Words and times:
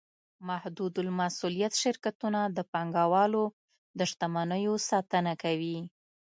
محدودالمسوولیت 0.47 1.73
شرکتونه 1.83 2.39
د 2.57 2.59
پانګهوالو 2.71 3.43
د 3.97 3.99
شتمنیو 4.11 4.73
ساتنه 4.89 5.33
کوي. 5.43 5.77